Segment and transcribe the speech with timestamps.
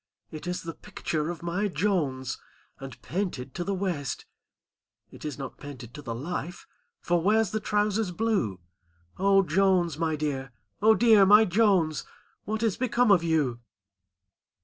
[0.31, 2.39] It is the picture of my Jones,
[2.79, 4.25] And painted to the waist.
[5.11, 6.65] It is not painted to the life,
[7.01, 8.61] For Where's the trousers blue?
[9.19, 10.45] O Jones, my dear!
[10.45, 10.49] â
[10.81, 12.03] Oh, dearl my Jones,
[12.45, 13.59] What is become of you?"